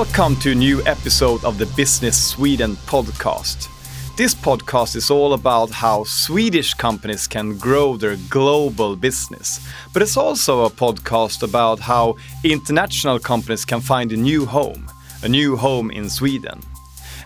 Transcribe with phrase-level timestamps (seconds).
[0.00, 3.68] Welcome to a new episode of the Business Sweden podcast.
[4.16, 9.60] This podcast is all about how Swedish companies can grow their global business,
[9.92, 14.90] but it's also a podcast about how international companies can find a new home,
[15.22, 16.62] a new home in Sweden.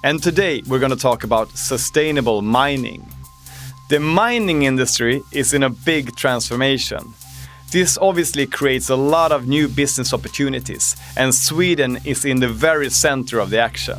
[0.03, 3.09] And today we're going to talk about sustainable mining.
[3.89, 7.15] The mining industry is in a big transformation.
[7.75, 12.89] This obviously creates a lot of new business opportunities, and Sweden is in the very
[12.89, 13.99] center of the action.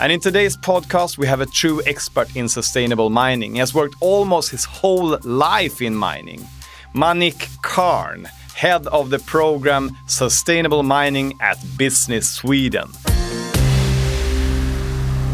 [0.00, 3.54] And in today's podcast, we have a true expert in sustainable mining.
[3.54, 6.46] He has worked almost his whole life in mining.
[6.92, 12.90] Manik Karn, head of the program Sustainable Mining at Business Sweden.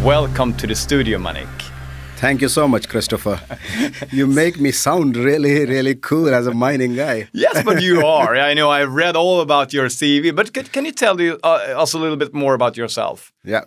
[0.05, 1.60] Welcome to the studio, Manik.
[2.21, 3.41] Thank you so much, Christopher.
[4.13, 7.29] you make me sound really, really cool as a mining guy.
[7.33, 8.37] yes, but you are.
[8.37, 11.95] I know I've read all about your CV, but can you tell you, uh, us
[11.95, 13.33] a little bit more about yourself?
[13.43, 13.65] Yeah.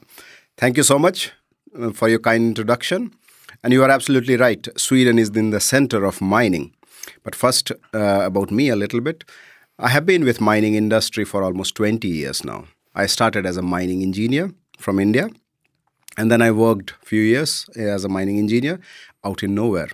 [0.55, 1.31] Thank you so much
[1.75, 3.11] uh, for your kind introduction.
[3.63, 4.67] And you are absolutely right.
[4.77, 6.75] Sweden is in the center of mining.
[7.23, 9.23] But first, uh, about me a little bit.
[9.79, 12.65] I have been with mining industry for almost 20 years now.
[12.93, 15.29] I started as a mining engineer from India
[16.17, 18.79] and then I worked a few years eh, as a mining engineer
[19.23, 19.89] out in nowhere.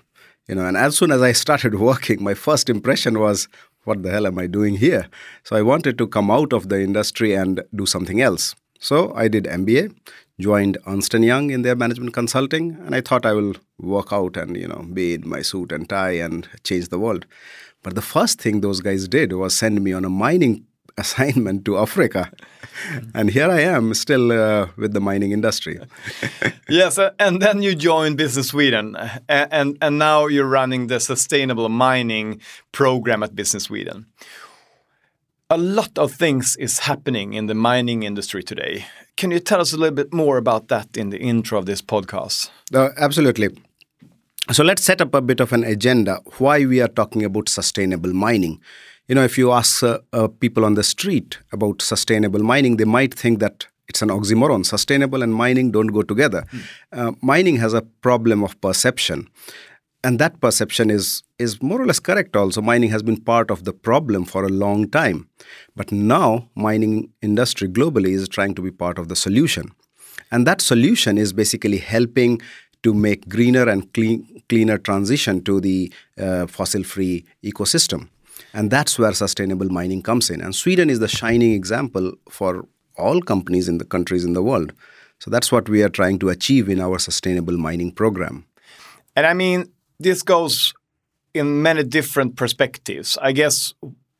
[0.47, 3.47] You know, and as soon as I started working, my first impression was,
[3.83, 5.07] what the hell am I doing here?
[5.43, 8.55] So I wanted to come out of the industry and do something else.
[8.79, 9.95] So I did MBA,
[10.39, 14.55] joined Ernst Young in their management consulting, and I thought I will work out and
[14.55, 17.25] you know be in my suit and tie and change the world.
[17.83, 20.65] But the first thing those guys did was send me on a mining
[20.99, 22.31] assignment to Africa.
[23.13, 25.79] and here I am still uh, with the mining industry.
[26.69, 28.95] yes, uh, and then you joined Business Sweden,
[29.27, 34.05] and, and, and now you're running the sustainable mining program at Business Sweden.
[35.49, 38.85] A lot of things is happening in the mining industry today.
[39.17, 41.81] Can you tell us a little bit more about that in the intro of this
[41.81, 42.51] podcast?
[42.73, 43.49] Uh, absolutely.
[44.51, 48.13] So let's set up a bit of an agenda why we are talking about sustainable
[48.13, 48.59] mining
[49.09, 52.85] you know, if you ask uh, uh, people on the street about sustainable mining, they
[52.85, 54.63] might think that it's an oxymoron.
[54.63, 56.45] Sustainable and mining don't go together.
[56.51, 56.61] Mm.
[56.91, 59.27] Uh, mining has a problem of perception.
[60.03, 62.61] And that perception is, is more or less correct also.
[62.61, 65.27] Mining has been part of the problem for a long time.
[65.75, 69.71] But now mining industry globally is trying to be part of the solution.
[70.31, 72.41] And that solution is basically helping
[72.83, 78.07] to make greener and clean, cleaner transition to the uh, fossil-free ecosystem.
[78.53, 80.41] And that's where sustainable mining comes in.
[80.41, 82.65] And Sweden is the shining example for
[82.97, 84.73] all companies in the countries in the world.
[85.19, 88.45] So that's what we are trying to achieve in our sustainable mining program.
[89.15, 90.73] And I mean, this goes
[91.33, 93.17] in many different perspectives.
[93.21, 93.73] I guess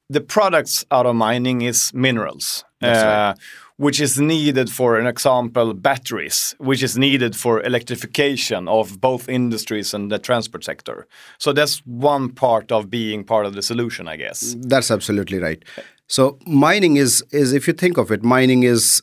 [0.09, 2.65] the products out of mining is minerals.
[2.81, 3.33] Uh,
[3.79, 9.93] which is needed for an example batteries which is needed for electrification of both industries
[9.93, 11.07] and the transport sector.
[11.37, 14.55] So that's one part of being part of the solution i guess.
[14.59, 15.63] That's absolutely right.
[16.07, 19.01] So mining is is if you think of it mining is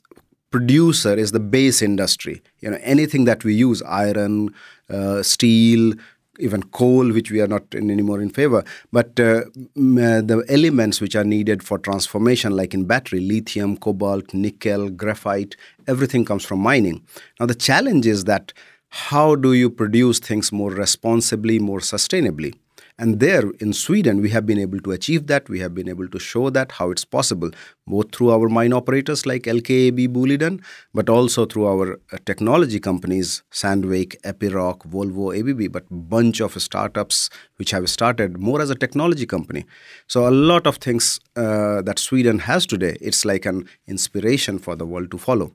[0.50, 2.42] producer is the base industry.
[2.60, 4.50] You know anything that we use iron
[4.90, 5.94] uh, steel
[6.38, 8.64] even coal, which we are not in anymore in favor.
[8.92, 9.44] But uh, uh,
[9.76, 16.24] the elements which are needed for transformation, like in battery, lithium, cobalt, nickel, graphite, everything
[16.24, 17.04] comes from mining.
[17.40, 18.52] Now the challenge is that
[18.88, 22.54] how do you produce things more responsibly, more sustainably?
[22.98, 25.50] And there in Sweden, we have been able to achieve that.
[25.50, 27.50] We have been able to show that how it's possible,
[27.86, 30.62] both through our mine operators like LKAB Boliden,
[30.94, 37.28] but also through our uh, technology companies, Sandvik, Epiroc, Volvo, ABB, but bunch of startups
[37.56, 39.66] which have started more as a technology company.
[40.06, 44.74] So a lot of things uh, that Sweden has today, it's like an inspiration for
[44.74, 45.52] the world to follow.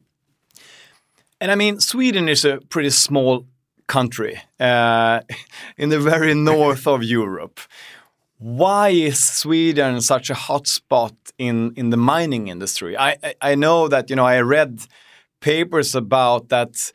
[1.40, 3.48] And I mean, Sweden is a pretty small
[3.98, 5.20] country uh,
[5.78, 7.60] in the very north of Europe.
[8.40, 12.98] Why is Sweden such a hotspot in, in the mining industry?
[12.98, 14.74] I, I, I know that you know I read
[15.42, 16.92] papers about that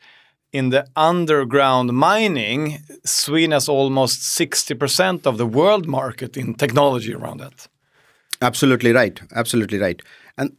[0.51, 7.39] in the underground mining, Sweden has almost 60% of the world market in technology around
[7.39, 7.67] that.
[8.41, 9.19] Absolutely right.
[9.35, 10.01] Absolutely right.
[10.37, 10.55] And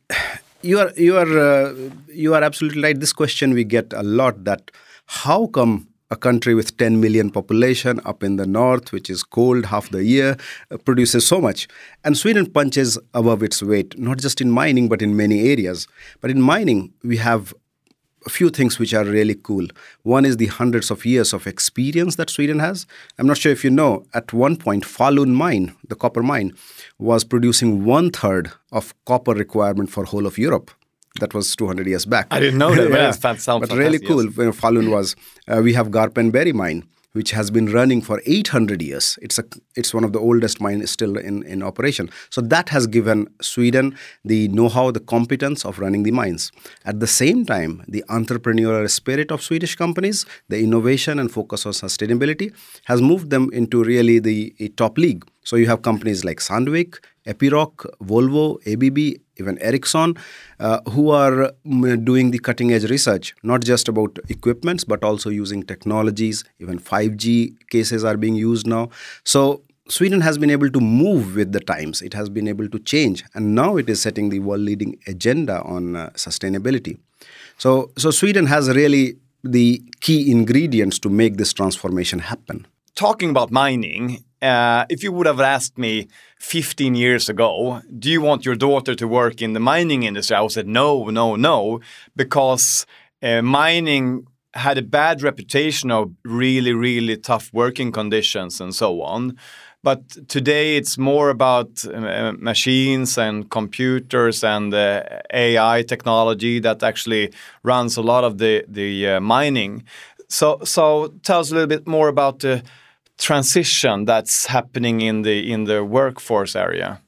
[0.62, 1.74] you are you are uh,
[2.08, 2.98] you are absolutely right.
[2.98, 4.70] This question we get a lot that
[5.06, 9.66] how come a country with 10 million population up in the north which is cold
[9.66, 10.36] half the year
[10.70, 11.68] uh, produces so much.
[12.04, 15.86] And sweden punches above its weight not just in mining but in many areas.
[16.20, 17.54] But in mining we have
[18.26, 19.66] a few things which are really cool.
[20.02, 22.86] One is the hundreds of years of experience that sweden has.
[23.18, 26.54] I'm not sure if you know at one point falun mine the copper mine
[26.98, 30.70] was producing one third of copper requirement for whole of europe
[31.20, 32.26] that was 200 years back.
[32.30, 32.90] I didn't know that.
[32.90, 33.12] yeah.
[33.20, 34.24] But, but really cool.
[34.24, 34.36] Yes.
[34.36, 35.16] When Falun was,
[35.46, 39.18] uh, we have Garpenberg mine, which has been running for 800 years.
[39.22, 39.44] It's a
[39.74, 42.10] it's one of the oldest mines still in, in operation.
[42.30, 46.52] So that has given Sweden the know-how, the competence of running the mines.
[46.84, 51.72] At the same time, the entrepreneurial spirit of Swedish companies, the innovation and focus on
[51.72, 52.54] sustainability
[52.84, 55.24] has moved them into really the top league.
[55.44, 56.98] So you have companies like Sandvik,
[57.28, 60.16] Epiroc, Volvo, ABB, even Ericsson,
[60.58, 65.30] uh, who are mm, doing the cutting edge research, not just about equipments, but also
[65.30, 66.44] using technologies.
[66.58, 68.88] Even 5G cases are being used now.
[69.24, 72.02] So Sweden has been able to move with the times.
[72.02, 75.62] It has been able to change, and now it is setting the world leading agenda
[75.62, 76.98] on uh, sustainability.
[77.56, 82.66] So, so Sweden has really the key ingredients to make this transformation happen.
[82.94, 86.08] Talking about mining, uh, if you would have asked me
[86.38, 90.36] 15 years ago, do you want your daughter to work in the mining industry?
[90.36, 91.80] I would said no, no, no,
[92.14, 92.86] because
[93.22, 99.36] uh, mining had a bad reputation of really, really tough working conditions and so on.
[99.84, 105.02] But today it's more about uh, machines and computers and uh,
[105.32, 107.32] AI technology that actually
[107.62, 109.84] runs a lot of the the uh, mining.
[110.28, 112.62] So, so tell us a little bit more about the
[113.18, 117.00] transition that's happening in the in the workforce area?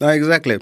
[0.00, 0.58] Exactly.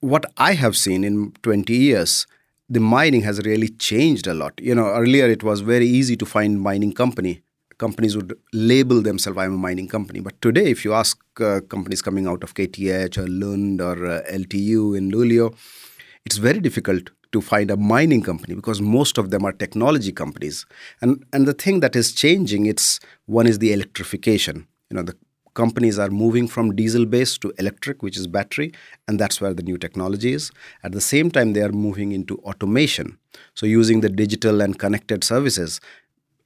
[0.00, 2.26] What I have seen in 20 years,
[2.68, 4.58] the mining has really changed a lot.
[4.60, 7.42] You know, earlier it was very easy to find mining company.
[7.76, 10.20] Companies would label themselves, I'm a mining company.
[10.20, 14.22] But today, if you ask uh, companies coming out of KTH or Lund or uh,
[14.30, 15.54] LTU in Luleå,
[16.24, 20.66] it's very difficult to find a mining company because most of them are technology companies.
[21.00, 24.66] And and the thing that is changing, it's one is the electrification.
[24.90, 25.16] You know, the
[25.54, 28.72] companies are moving from diesel based to electric, which is battery,
[29.08, 30.50] and that's where the new technology is.
[30.82, 33.18] At the same time, they are moving into automation.
[33.54, 35.80] So using the digital and connected services,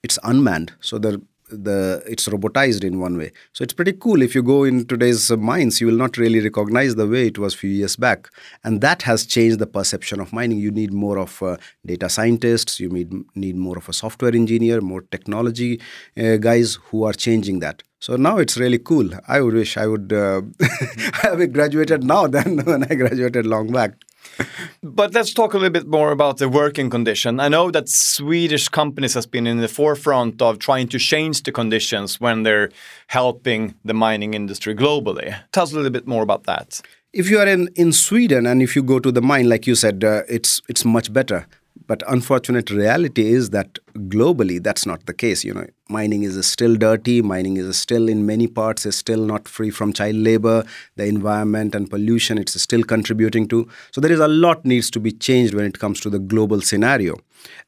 [0.02, 0.72] it's unmanned.
[0.80, 3.32] So the the it's robotized in one way.
[3.52, 4.22] So it's pretty cool.
[4.22, 7.54] If you go in today's mines you will not really recognize the way it was
[7.54, 8.28] a few years back.
[8.62, 10.58] And that has changed the perception of mining.
[10.58, 12.80] You need more of uh, data scientists.
[12.80, 15.80] You need need more of a software engineer more technology
[16.16, 17.82] uh, guys who are changing that.
[18.00, 19.08] So now it's really cool.
[19.28, 20.42] I would wish i would uh,
[21.22, 23.94] have graduated now than when i graduated long back
[24.82, 27.40] but let's talk a little bit more about the working condition.
[27.40, 31.52] I know that Swedish companies has been in the forefront of trying to change the
[31.52, 32.70] conditions when they're
[33.08, 35.36] helping the mining industry globally.
[35.52, 36.80] Tell us a little bit more about that.
[37.12, 39.74] If you are in, in Sweden and if you go to the mine, like you
[39.76, 41.46] said, uh, it's it's much better.
[41.86, 45.44] But unfortunate reality is that globally that's not the case.
[45.44, 47.22] You know, mining is still dirty.
[47.22, 50.64] Mining is still in many parts is still not free from child labor.
[50.96, 53.68] The environment and pollution it's still contributing to.
[53.92, 56.60] So there is a lot needs to be changed when it comes to the global
[56.60, 57.16] scenario.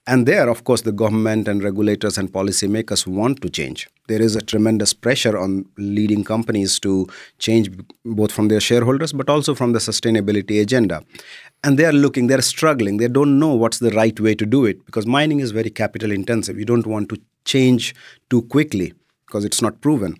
[0.06, 3.88] And there, of course, the government and regulators and policymakers want to change.
[4.08, 7.08] There is a tremendous pressure on leading companies to
[7.38, 7.70] change
[8.05, 11.02] both from their shareholders but also from the sustainability agenda
[11.64, 14.64] and they are looking they're struggling they don't know what's the right way to do
[14.64, 16.58] it because mining is very capital intensive.
[16.58, 17.94] You don't want to change
[18.30, 18.92] too quickly
[19.26, 20.16] because it's not proven.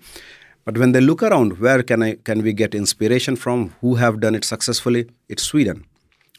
[0.65, 3.75] But when they look around where can i can we get inspiration from?
[3.81, 5.03] Who have done it successfully?
[5.29, 5.85] It's sweden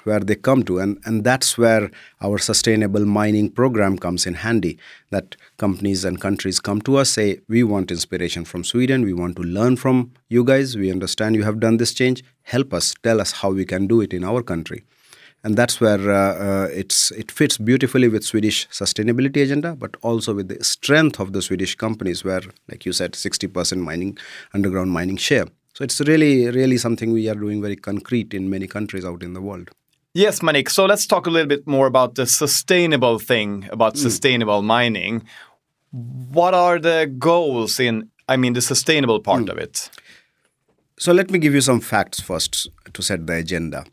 [0.08, 0.80] where they come to.
[0.80, 4.80] And, and that's where our sustainable mining program comes in handy
[5.12, 9.04] that companies and countries come to us say we want inspiration from sweden.
[9.04, 10.76] We want to learn from you guys.
[10.78, 12.24] We understand you have done this change.
[12.44, 12.94] Help us.
[13.04, 14.84] Tell us how we can do it in our country
[15.44, 20.34] and that's where uh, uh, it's it fits beautifully with Swedish sustainability agenda, but also
[20.34, 24.18] with the strength of the Swedish companies, where, like you said, 60% mining
[24.54, 25.46] underground mining share.
[25.74, 29.34] So it's really, really something we are doing very concrete in many countries out in
[29.34, 29.70] the world.
[30.16, 30.72] Yes, Manik.
[30.72, 33.98] So let's talk a little bit more about the sustainable thing about mm.
[34.00, 35.24] sustainable mining.
[35.92, 39.52] What are the goals in, I mean, the sustainable part mm.
[39.52, 39.92] of it?
[40.98, 43.86] So let me give you some facts first to set the agenda.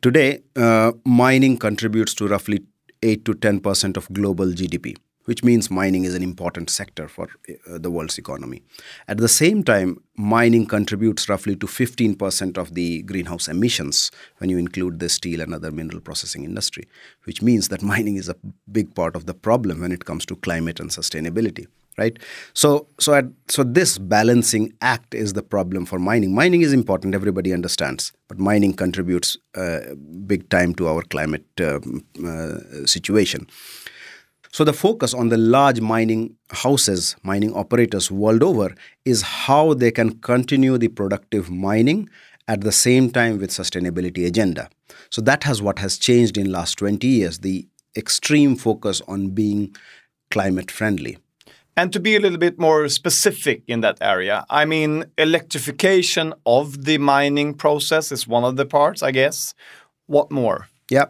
[0.00, 2.62] Today, uh, mining contributes to roughly
[3.02, 7.28] 8 to 10% of global GDP, which means mining is an important sector for
[7.68, 8.62] uh, the world's economy.
[9.08, 14.58] At the same time, mining contributes roughly to 15% of the greenhouse emissions when you
[14.58, 16.86] include the steel and other mineral processing industry,
[17.24, 18.36] which means that mining is a
[18.70, 21.66] big part of the problem when it comes to climate and sustainability
[21.98, 22.18] right
[22.54, 27.14] so so at, so this balancing act is the problem for mining mining is important
[27.14, 29.80] everybody understands but mining contributes uh,
[30.26, 31.78] big time to our climate uh,
[32.26, 33.46] uh, situation
[34.50, 39.90] so the focus on the large mining houses mining operators world over is how they
[39.90, 42.08] can continue the productive mining
[42.48, 44.68] at the same time with sustainability agenda.
[45.10, 49.74] So that has what has changed in last 20 years, the extreme focus on being
[50.30, 51.18] climate friendly.
[51.76, 56.84] And to be a little bit more specific in that area, I mean, electrification of
[56.84, 59.54] the mining process is one of the parts, I guess.
[60.06, 60.68] What more?
[60.90, 61.06] Yeah.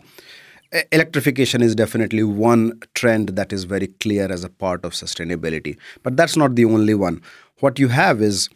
[0.92, 6.16] Electrification is definitely one trend that is very clear as a part of sustainability, but
[6.16, 7.21] that's not the only one.
[7.61, 8.49] What you have is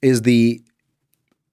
[0.00, 0.60] is the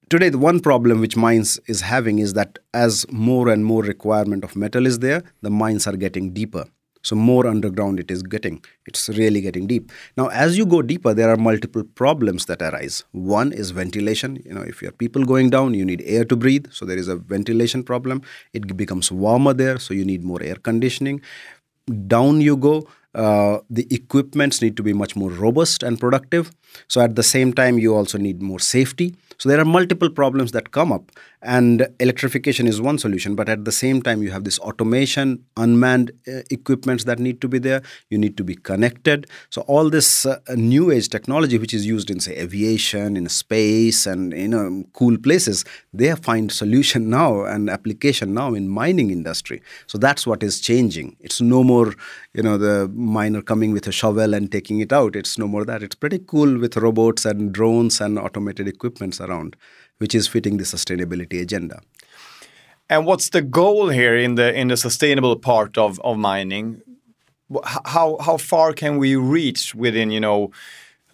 [0.08, 4.42] today the one problem which mines is having is that as more and more requirement
[4.42, 6.64] of metal is there, the mines are getting deeper
[7.02, 8.62] so more underground it is getting.
[8.86, 9.90] It's really getting deep.
[10.16, 13.04] Now as you go deeper there are multiple problems that arise.
[13.12, 14.42] One is ventilation.
[14.44, 16.66] You know if you have people going down you need air to breathe.
[16.70, 18.22] So there is a ventilation problem.
[18.52, 19.78] It becomes warmer there.
[19.78, 21.20] So you need more air conditioning.
[22.06, 26.50] Down you go uh, the equipments need to be much more robust and productive.
[26.88, 29.16] So at the same time you also need more safety.
[29.38, 31.10] So there are multiple problems that come up,
[31.42, 33.34] and electrification is one solution.
[33.34, 37.48] But at the same time, you have this automation, unmanned uh, equipments that need to
[37.48, 37.82] be there.
[38.10, 39.26] You need to be connected.
[39.48, 44.06] So all this uh, new age technology, which is used in say aviation, in space,
[44.06, 49.62] and you know cool places, they find solution now and application now in mining industry.
[49.86, 51.16] So that's what is changing.
[51.20, 51.94] It's no more
[52.34, 55.16] you know the miner coming with a shovel and taking it out.
[55.16, 55.82] It's no more that.
[55.82, 59.56] It's pretty cool with robots and drones and automated equipments around,
[60.00, 61.80] which is fitting the sustainability agenda.
[62.88, 66.82] And what's the goal here in the in the sustainable part of, of mining?
[67.64, 70.50] How how far can we reach within you know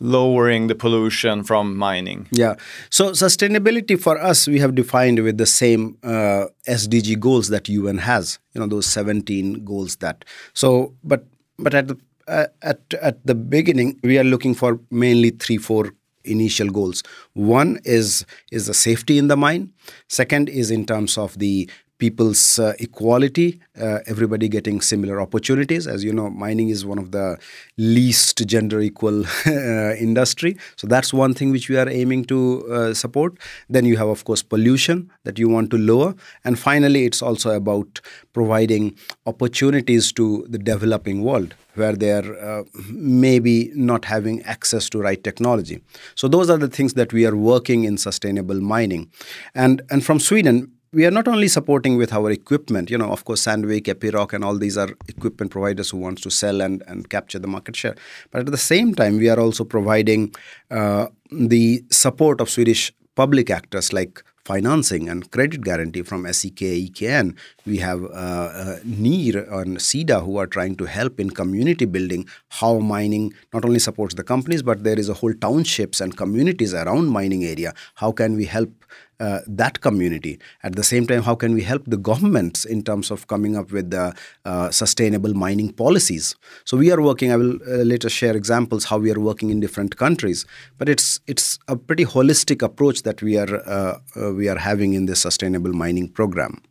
[0.00, 2.28] lowering the pollution from mining?
[2.30, 2.54] Yeah.
[2.90, 7.98] So sustainability for us, we have defined with the same uh, SDG goals that UN
[7.98, 8.38] has.
[8.54, 10.24] You know those 17 goals that.
[10.54, 11.26] So, but
[11.58, 15.92] but at the uh, at at the beginning, we are looking for mainly three four
[16.26, 17.02] initial goals.
[17.34, 19.72] One is is the safety in the mine.
[20.08, 21.68] Second is in terms of the
[21.98, 25.86] people's uh, equality, uh, everybody getting similar opportunities.
[25.86, 27.38] As you know, mining is one of the
[27.76, 30.56] least gender equal uh, industry.
[30.76, 33.38] So that's one thing which we are aiming to uh, support.
[33.68, 36.14] Then you have, of course, pollution that you want to lower.
[36.44, 38.00] And finally, it's also about
[38.32, 45.22] providing opportunities to the developing world where they're uh, maybe not having access to right
[45.22, 45.80] technology.
[46.14, 49.10] So those are the things that we are working in sustainable mining.
[49.54, 53.24] And and from Sweden, we are not only supporting with our equipment, you know, of
[53.24, 57.10] course, Sandvik, Epiroc, and all these are equipment providers who wants to sell and, and
[57.10, 57.96] capture the market share.
[58.30, 60.34] But at the same time, we are also providing
[60.70, 67.36] uh, the support of Swedish public actors like financing and credit guarantee from SEK, EKN.
[67.66, 72.28] We have uh, uh, NIR and SIDA who are trying to help in community building
[72.48, 76.74] how mining not only supports the companies, but there is a whole townships and communities
[76.74, 77.74] around mining area.
[77.96, 78.70] How can we help
[79.20, 80.38] uh, that community.
[80.62, 83.72] At the same time, how can we help the governments in terms of coming up
[83.72, 86.36] with the uh, sustainable mining policies?
[86.64, 87.32] So we are working.
[87.32, 90.44] I will uh, later share examples how we are working in different countries.
[90.78, 94.94] But it's it's a pretty holistic approach that we are uh, uh, we are having
[94.94, 96.62] in this sustainable mining program.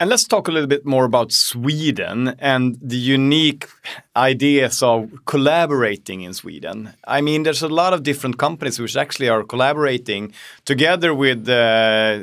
[0.00, 3.68] And let's talk a little bit more about Sweden and the unique
[4.16, 6.94] ideas of collaborating in Sweden.
[7.06, 10.32] I mean, there's a lot of different companies which actually are collaborating
[10.64, 12.20] together with, uh,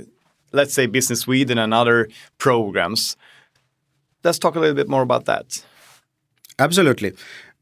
[0.54, 3.16] let's say, Business Sweden and other programs.
[4.24, 5.64] Let's talk a little bit more about that.
[6.58, 7.14] Absolutely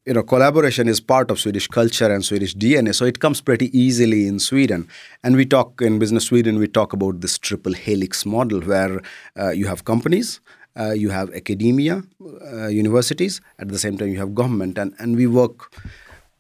[0.06, 3.76] you know collaboration is part of swedish culture and swedish dna so it comes pretty
[3.78, 4.88] easily in sweden.
[5.24, 9.02] And we talk in business sweden we talk about this triple helix model where
[9.40, 10.40] uh, you have companies
[10.80, 15.16] uh, you have academia uh, universities at the same time you have government and, and
[15.16, 15.74] we work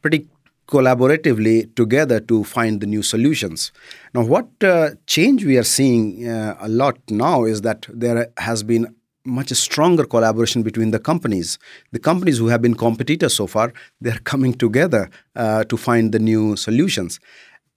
[0.01, 0.27] pretty
[0.67, 3.71] collaboratively together to find the new solutions.
[4.13, 8.63] Now what uh, change we are seeing uh, a lot now is that there has
[8.63, 8.94] been
[9.25, 11.57] much stronger collaboration between the companies.
[11.91, 16.19] The companies who have been competitors so far, they're coming together uh, to find the
[16.19, 17.19] new solutions.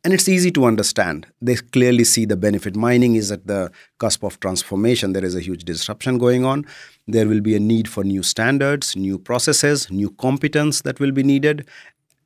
[0.04, 1.26] And it's easy to understand.
[1.42, 2.76] They clearly see the benefit.
[2.76, 5.12] Mining is at the cusp of transformation.
[5.12, 6.66] There is a huge disruption going on.
[7.08, 11.24] There will be a need for new standards, new processes, new competence that will be
[11.24, 11.66] needed.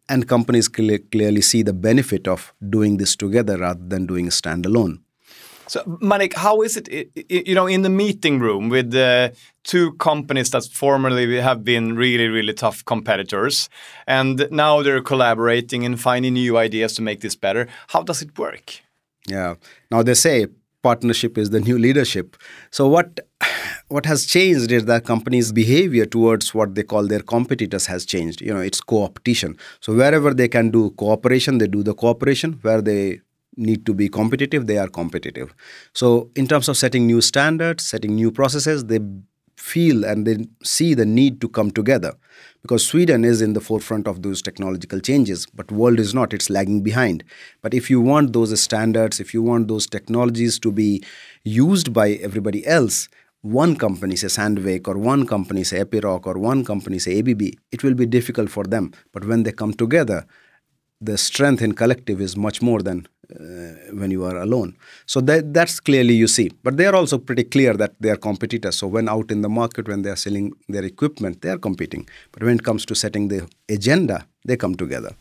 [0.09, 4.99] And companies clearly see the benefit of doing this together rather than doing standalone.
[5.73, 6.87] So, Manik, how is it,
[7.31, 12.29] you know, in the meeting room with the two companies that formerly have been really,
[12.29, 13.71] really tough competitors,
[14.07, 17.69] and now they're collaborating and finding new ideas to make this better?
[17.89, 18.83] How does it work?
[19.27, 19.55] Yeah.
[19.91, 20.49] Now they say
[20.83, 22.37] partnership is the new leadership.
[22.71, 23.21] So what
[23.89, 28.43] what has changed is that companies' behavior towards what they call their competitors has changed.
[28.43, 29.57] You know, it's co-opetition.
[29.81, 32.59] So wherever they can do cooperation, they do the cooperation.
[32.61, 33.23] Where they
[33.57, 35.55] need to be competitive, they are competitive.
[35.93, 39.01] So, in terms of setting new standards, setting new processes, they
[39.57, 42.15] feel and they see the need to come together
[42.63, 46.33] because Sweden is in the forefront of those technological changes, but world is not.
[46.33, 47.25] It's lagging behind.
[47.61, 51.05] But if you want those standards, if you want those technologies to be
[51.45, 53.09] used by everybody else,
[53.43, 57.43] one company, say Sandvik, or one company, say Epiroc, or one company, say ABB,
[57.73, 58.93] it will be difficult for them.
[59.13, 60.27] But when they come together,
[61.01, 63.09] the strength in collective is much more than
[63.41, 64.77] Uh, when you are alone.
[65.07, 66.51] So that, that's clearly you see.
[66.63, 68.77] But they are also pretty clear that they are competitors.
[68.77, 72.07] So when out in the market, when they are selling their equipment, they are competing.
[72.33, 75.15] But when it comes to setting the agenda, they come together.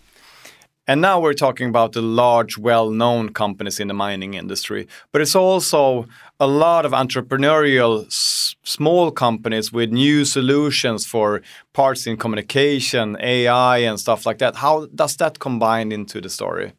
[0.88, 5.36] And now we're talking about the large, well-known companies in the mining industry, but it's
[5.36, 6.08] also
[6.40, 11.42] a lot of entrepreneurial small companies with new solutions for
[11.72, 14.58] parts in communication, AI, and stuff like that.
[14.58, 16.74] How does that combine into the story?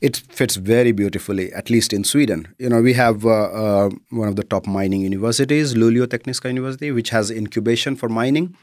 [0.00, 2.48] It fits very beautifully, at least in Sweden.
[2.58, 6.90] You know, we have uh, uh, one of the top mining universities, Luleå Tekniska University,
[6.90, 8.56] which has incubation for mining.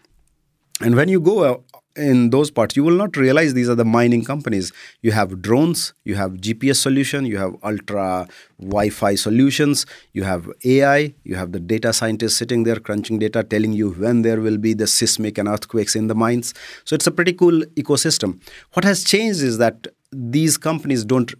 [0.81, 1.57] And when you go uh,
[1.95, 4.71] in those parts you will not realize these are the mining companies
[5.01, 8.27] you have drones you have gps solution you have ultra
[8.59, 13.73] wi-fi solutions you have ai you have the data scientists sitting there crunching data telling
[13.73, 16.53] you when there will be the seismic and earthquakes in the mines
[16.85, 18.39] so it's a pretty cool ecosystem
[18.73, 21.33] what has changed is that these companies don't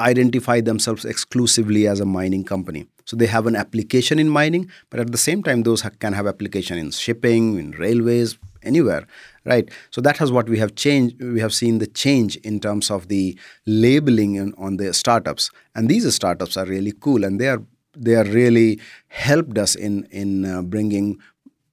[0.00, 2.86] identify themselves exclusively as a mining company.
[3.04, 6.12] So they have an application in mining but at the same time those ha- can
[6.12, 9.06] have application in shipping in railways anywhere
[9.44, 9.68] right?
[9.90, 13.08] So that has what we have changed we have seen the change in terms of
[13.08, 15.50] the labeling in, on the startups.
[15.74, 17.62] And these startups are really cool and they are
[17.96, 21.18] they are really helped us in in uh, bringing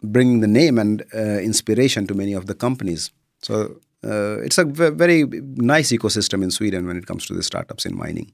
[0.02, 3.12] bringing the name and uh, inspiration to many of the companies.
[3.42, 7.86] So uh, it's a very nice ecosystem in Sweden when it comes to the startups
[7.86, 8.34] in mining.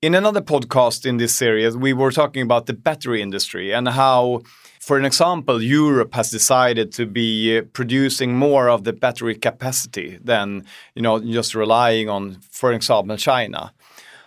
[0.00, 4.42] In another podcast in this series, we were talking about the battery industry and how
[4.88, 10.18] for an example, Europe has decided to be uh, producing more of the battery capacity
[10.24, 13.72] than you know just relying on, for example, China.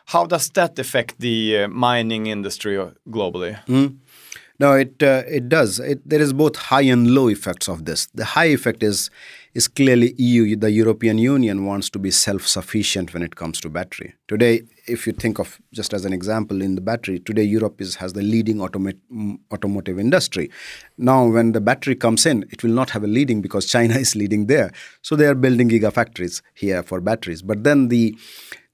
[0.05, 3.57] How does that affect the uh, mining industry uh, globally?
[3.65, 3.97] Mm.
[4.59, 5.79] No, it uh, it does.
[5.79, 8.07] It, there is both high and low effects of this.
[8.13, 9.09] The high effect is
[9.53, 10.55] is clearly EU.
[10.55, 14.13] The European Union wants to be self-sufficient when it comes to battery.
[14.27, 17.95] Today, if you think of just as an example in the battery, today Europe is
[17.95, 18.97] has the leading automa-
[19.51, 20.49] automotive industry.
[20.97, 24.15] Now, when the battery comes in, it will not have a leading because China is
[24.15, 24.71] leading there.
[25.01, 27.41] So they are building gigafactories here for batteries.
[27.41, 28.17] But then the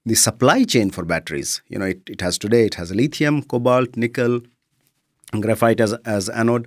[0.06, 3.94] the supply chain for batteries, you know, it, it has today, it has lithium, cobalt,
[3.94, 4.40] nickel,
[5.38, 6.66] graphite as, as anode.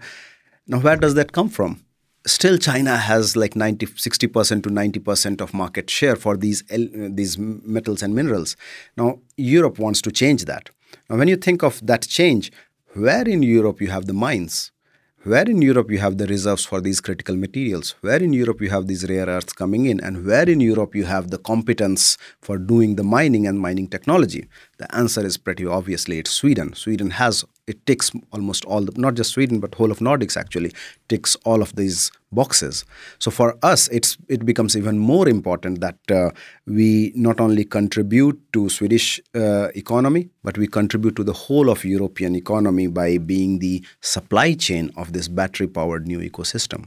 [0.67, 1.83] Now, where does that come from?
[2.25, 8.03] Still, China has like 90, 60% to 90% of market share for these, these metals
[8.03, 8.55] and minerals.
[8.95, 10.69] Now, Europe wants to change that.
[11.09, 12.51] Now, when you think of that change,
[12.93, 14.71] where in Europe you have the mines?
[15.23, 17.93] Where in Europe you have the reserves for these critical materials?
[18.01, 19.99] Where in Europe you have these rare earths coming in?
[19.99, 24.47] And where in Europe you have the competence for doing the mining and mining technology?
[24.79, 26.73] The answer is pretty obviously it's Sweden.
[26.73, 30.71] Sweden has it ticks almost all the, not just Sweden but whole of Nordics actually
[31.07, 32.85] ticks all of these boxes.
[33.19, 36.31] So for us, it's it becomes even more important that uh,
[36.65, 41.85] we not only contribute to Swedish uh, economy but we contribute to the whole of
[41.85, 46.85] European economy by being the supply chain of this battery powered new ecosystem.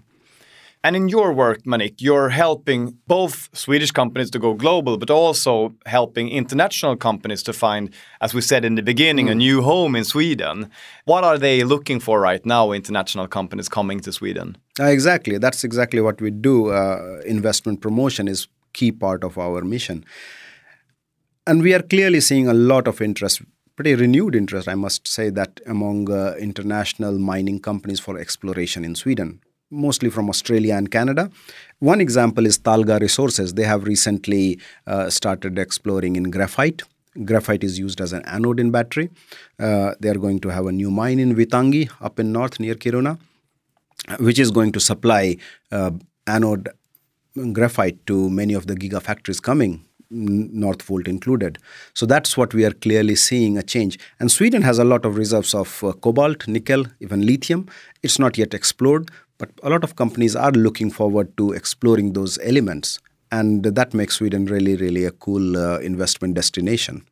[0.85, 5.73] And in your work, Manik, you're helping both Swedish companies to go global, but also
[5.87, 7.89] helping international companies to find,
[8.21, 9.31] as we said in the beginning, mm.
[9.31, 10.71] a new home in Sweden.
[11.07, 14.59] What are they looking for right now, international companies coming to Sweden?
[14.79, 15.39] Uh, exactly.
[15.39, 16.69] That's exactly what we do.
[16.69, 20.05] Uh, investment promotion is key part of our mission.
[21.47, 23.41] And we are clearly seeing a lot of interest
[23.77, 28.95] pretty renewed interest, I must say, that among uh, international mining companies for exploration in
[28.95, 29.41] Sweden
[29.75, 31.31] mostly from Australia and Canada.
[31.81, 33.55] One example is Talga Resources.
[33.55, 36.83] They have recently uh, started exploring in graphite.
[37.25, 39.11] Graphite is used as an anode in battery.
[39.59, 42.75] Uh, they are going to have a new mine in Vittangi up in north near
[42.75, 43.19] Kiruna,
[44.19, 45.37] which is going to supply
[45.71, 45.93] uh,
[46.27, 46.69] anode
[47.53, 49.85] graphite to many of the gigafactories coming
[50.15, 51.59] Northvolt included.
[51.95, 53.99] So that's what we are clearly seeing a change.
[54.21, 57.69] And Sweden has a lot of reserves of uh, cobalt, nickel, even lithium.
[58.03, 62.39] It's not yet explored, but a lot of companies are looking forward to exploring those
[62.43, 62.99] elements.
[63.33, 67.05] And that makes Sweden really, really a cool uh, investment destination.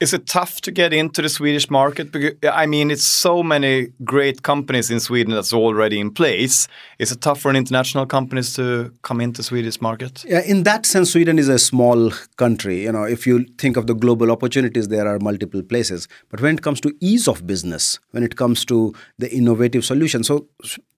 [0.00, 2.10] Is it tough to get into the Swedish market?
[2.10, 6.66] Because, I mean, it's so many great companies in Sweden that's already in place.
[6.98, 10.24] Is it tough for an international companies to come into Swedish market?
[10.26, 12.82] Yeah, in that sense, Sweden is a small country.
[12.82, 16.08] You know, if you think of the global opportunities, there are multiple places.
[16.30, 20.24] But when it comes to ease of business, when it comes to the innovative solution,
[20.24, 20.48] so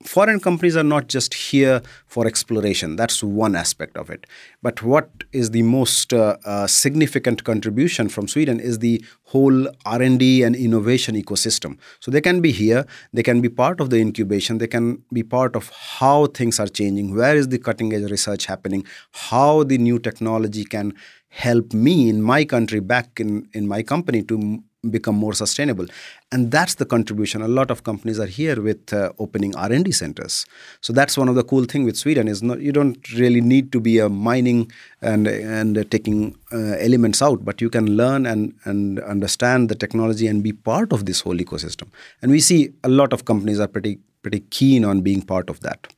[0.04, 2.96] foreign companies are not just here for exploration.
[2.96, 4.26] That's one aspect of it.
[4.62, 10.42] But what is the most uh, uh, significant contribution from Sweden is the whole r&d
[10.44, 14.58] and innovation ecosystem so they can be here they can be part of the incubation
[14.58, 18.46] they can be part of how things are changing where is the cutting edge research
[18.46, 18.84] happening
[19.30, 20.92] how the new technology can
[21.28, 25.86] help me in my country back in, in my company to become more sustainable.
[26.32, 27.42] And that's the contribution.
[27.42, 30.46] A lot of companies are here with uh, opening r&d centers.
[30.80, 33.72] So that's one of the cool thing with sweden is not you don't really need
[33.72, 34.70] to be a mining
[35.00, 39.74] and and uh, taking uh, elements out but you can learn and and understand the
[39.74, 41.88] technology and be part of this whole ecosystem.
[42.22, 45.60] And we see a lot of companies are pretty pretty keen on being part of
[45.60, 45.93] that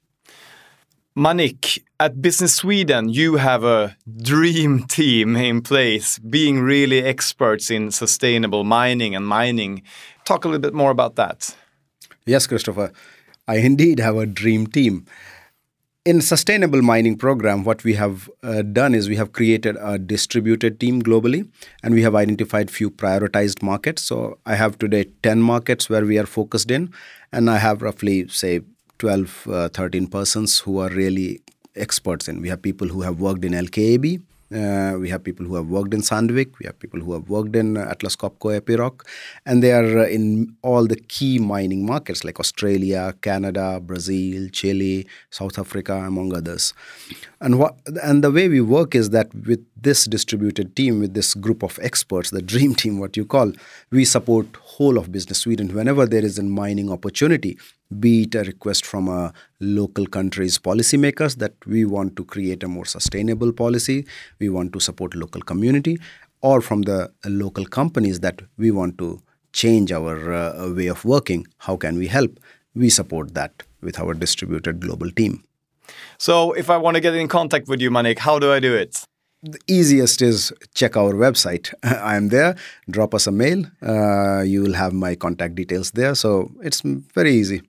[1.19, 7.91] Manik, at Business Sweden, you have a dream team in place, being really experts in
[7.91, 9.83] sustainable mining and mining.
[10.27, 11.57] Talk a little bit more about that.
[12.27, 12.93] Yes, Christopher.
[13.49, 15.07] I indeed have a dream team.
[16.05, 20.79] In sustainable mining program, what we have uh, done is we have created a distributed
[20.79, 21.49] team globally,
[21.83, 24.03] and we have identified few prioritized markets.
[24.03, 26.93] So I have today 10 markets where we are focused in,
[27.33, 28.61] and I have roughly say
[28.99, 31.41] 12, uh, 13 persons who are really
[31.75, 32.41] experts in.
[32.41, 34.23] We have people who have worked in LKAB.
[34.55, 36.53] Uh, we have people who have worked in Sandvik.
[36.61, 39.05] We have people who have worked in Atlas Copco, Epiroc,
[39.45, 45.05] and they are uh, in all the key mining markets like Australia, Canada, Brazil, Chile,
[45.31, 46.75] South Africa, among others.
[47.41, 51.35] And what and the way we work is that with this distributed team, with this
[51.35, 53.53] group of experts, the dream team, what you call,
[53.91, 57.59] we support whole of Business Sweden whenever there is a mining opportunity
[58.01, 62.69] be it a request from a local country's policymakers that we want to create a
[62.69, 64.07] more sustainable policy,
[64.39, 65.99] we want to support local community,
[66.43, 69.21] or from the local companies that we want to
[69.53, 71.47] change our uh, way of working.
[71.59, 72.39] How can we help?
[72.75, 75.43] We support that with our distributed global team.
[76.19, 78.75] So, if I want to get in contact with you, Manik, how do I do
[78.75, 79.07] it?
[79.43, 81.73] the easiest is check our website.
[81.83, 82.57] I am there.
[82.91, 83.65] Drop us a mail.
[83.83, 86.15] Uh, you will have my contact details there.
[86.15, 87.63] So it's very easy.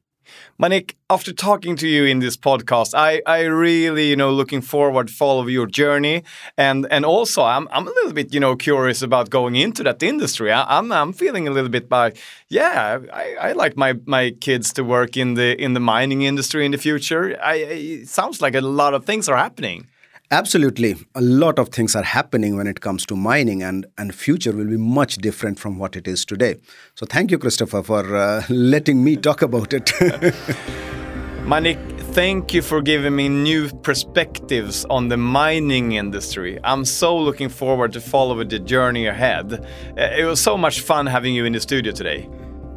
[0.60, 5.12] Manik, after talking to you in this podcast, I, I really, you know, looking forward
[5.12, 6.24] follow your journey,
[6.58, 10.02] and and also I'm I'm a little bit, you know, curious about going into that
[10.02, 10.52] industry.
[10.52, 12.18] I, am I'm, I'm feeling a little bit like,
[12.50, 16.66] yeah, I, I like my my kids to work in the in the mining industry
[16.66, 17.38] in the future.
[17.40, 19.86] I, it sounds like a lot of things are happening.
[20.30, 20.96] Absolutely.
[21.16, 24.66] A lot of things are happening when it comes to mining, and, and future will
[24.66, 26.58] be much different from what it is today.
[26.96, 29.92] So, thank you, Christopher, for uh, letting me talk about it.
[31.46, 31.80] Manik,
[32.12, 36.60] thank you for giving me new perspectives on the mining industry.
[36.66, 39.54] I'm so looking forward to follow the journey ahead.
[39.54, 42.28] Uh, it was so much fun having you in the studio today.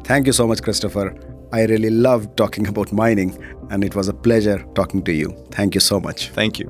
[0.05, 1.13] Thank you so much, Christopher.
[1.51, 3.37] I really loved talking about mining,
[3.69, 5.35] and it was a pleasure talking to you.
[5.51, 6.29] Thank you so much.
[6.29, 6.69] Thank you.